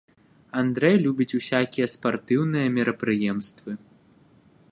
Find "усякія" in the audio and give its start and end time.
1.39-1.87